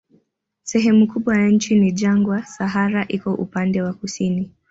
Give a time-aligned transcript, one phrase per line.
[0.63, 4.51] Sehemu kubwa ya nchi ni jangwa, Sahara iko upande wa kusini.